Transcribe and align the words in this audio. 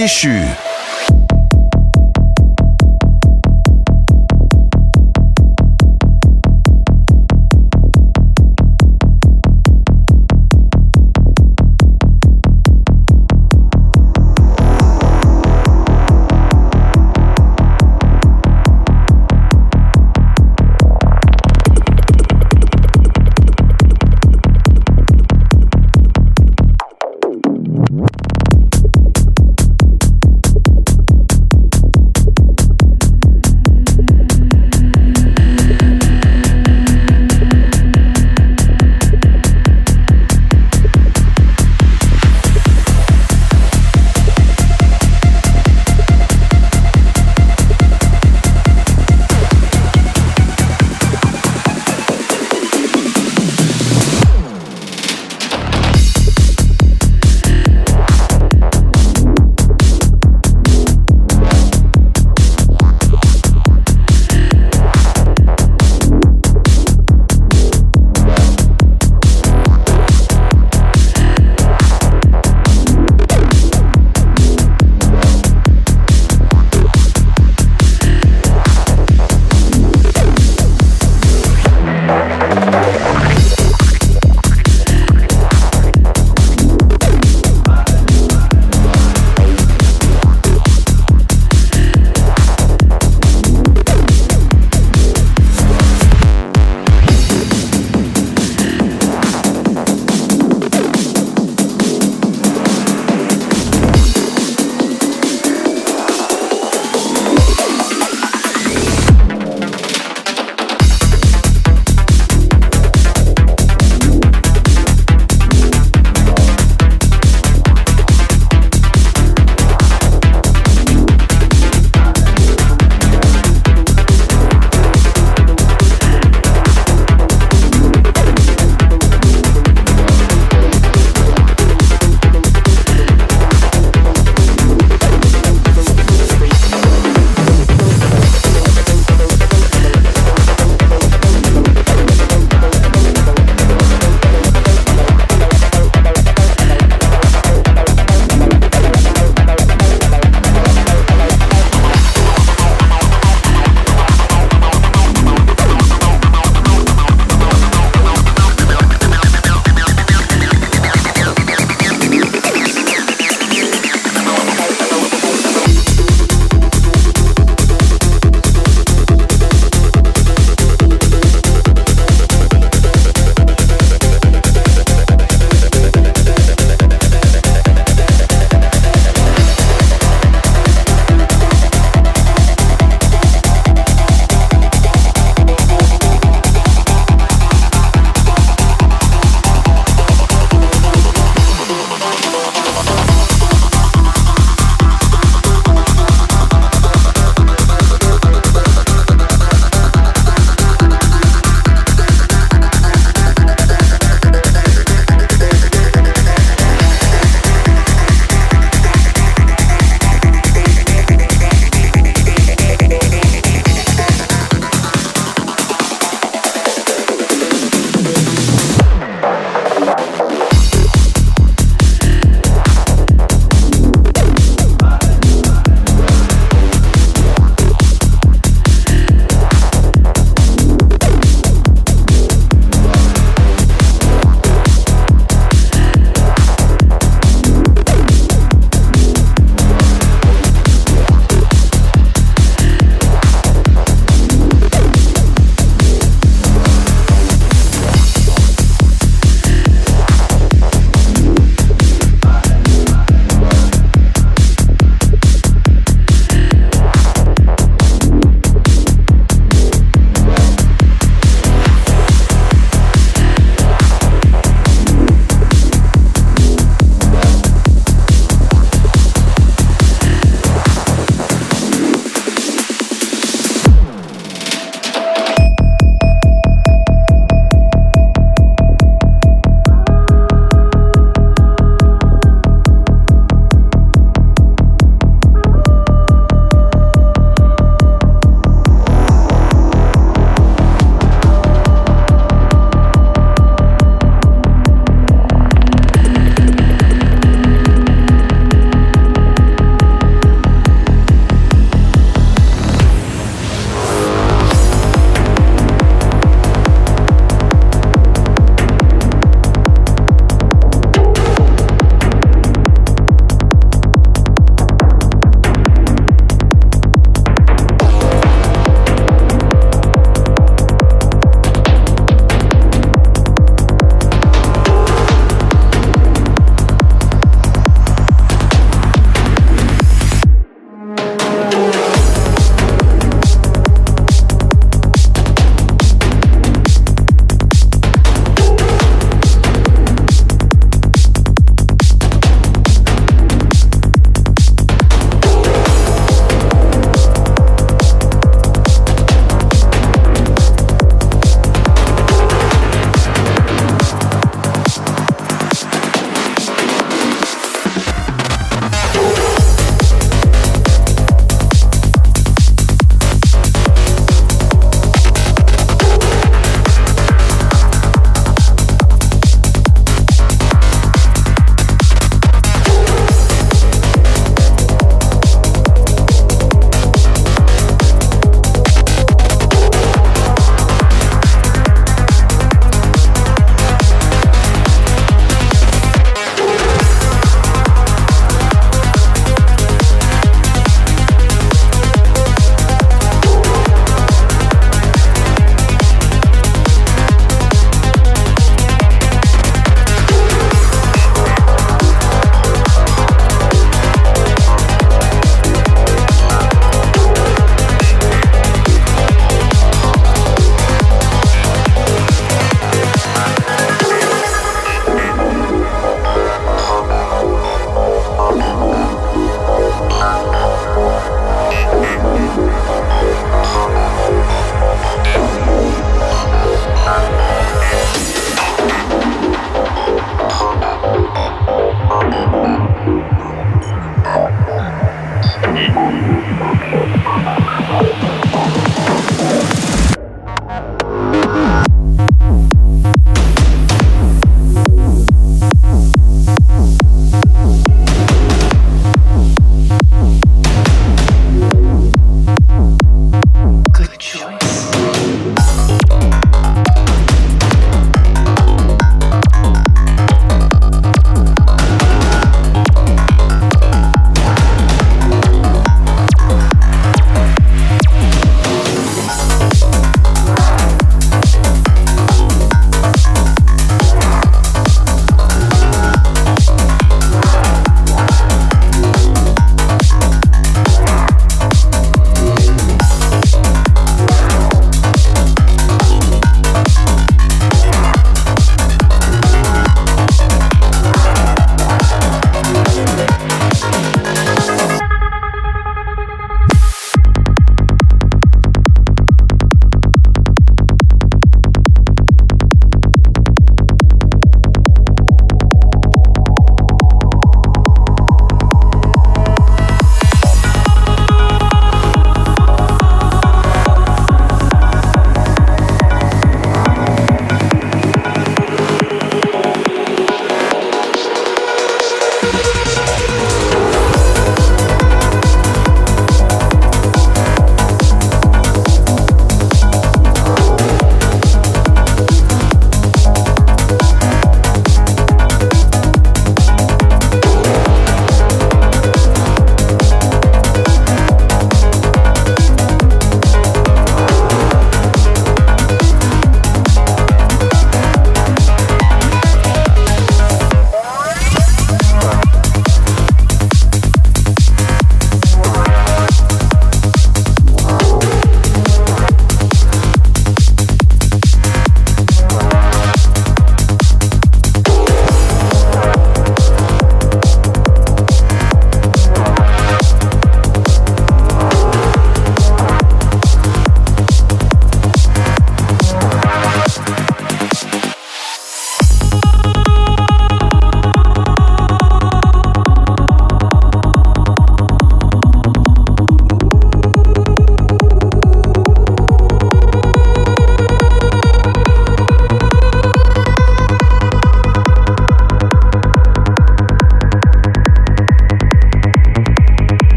déchu. 0.00 0.69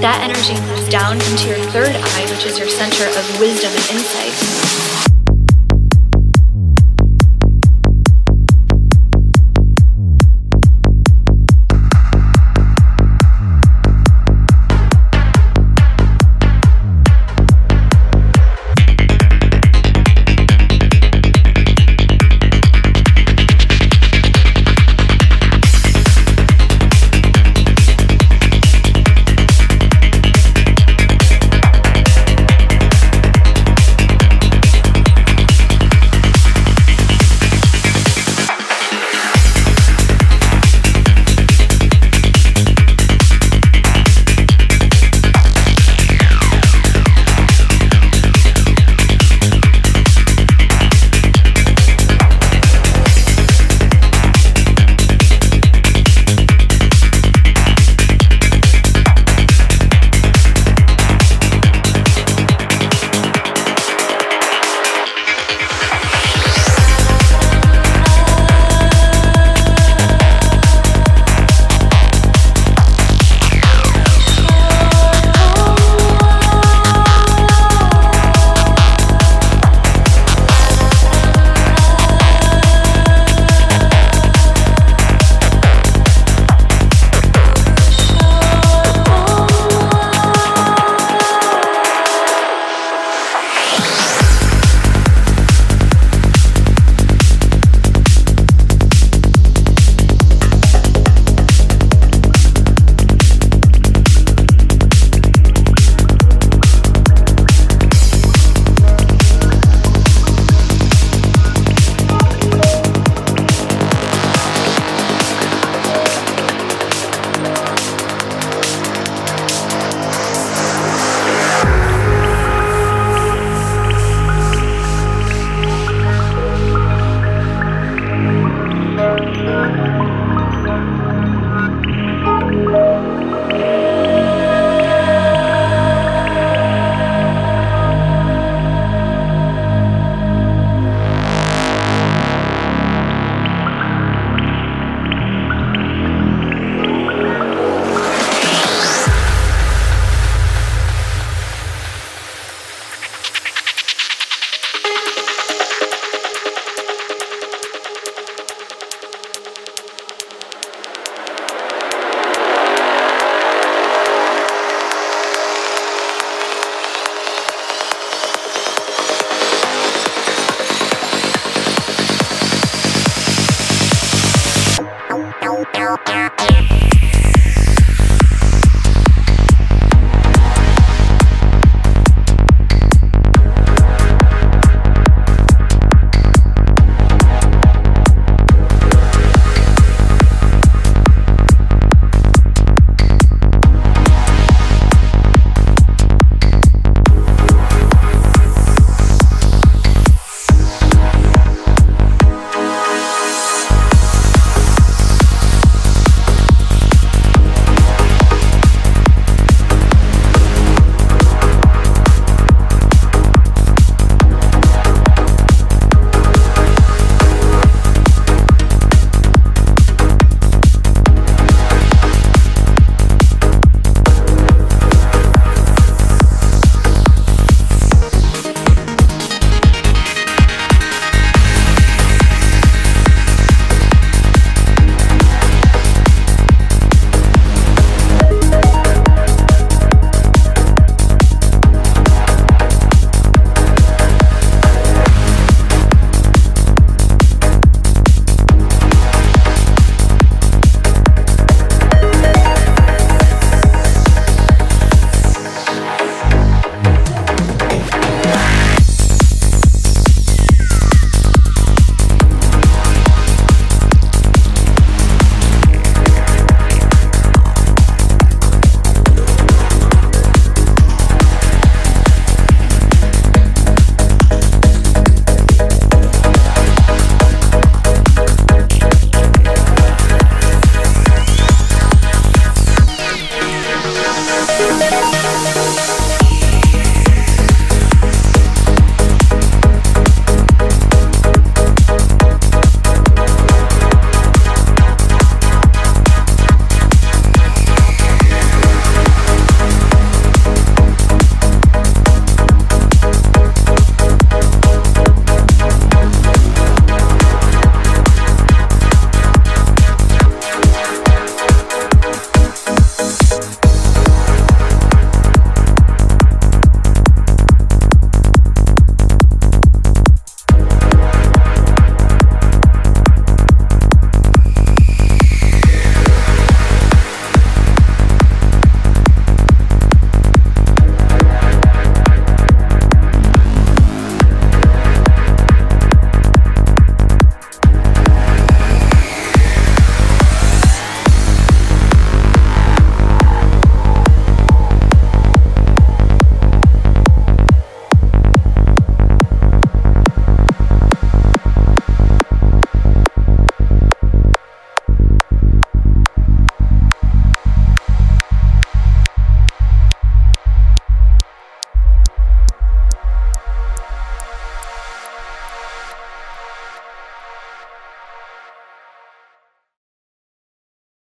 That 0.00 0.20
energy 0.22 0.54
moves 0.70 0.88
down 0.88 1.16
into 1.16 1.48
your 1.48 1.58
third 1.70 1.96
eye, 1.96 2.26
which 2.30 2.46
is 2.46 2.56
your 2.56 2.68
center 2.68 3.04
of 3.08 3.40
wisdom 3.40 3.72
and 3.72 3.90
insight. 3.90 5.15